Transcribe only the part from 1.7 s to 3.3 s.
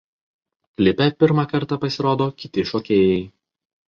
pasirodo kiti šokėjai.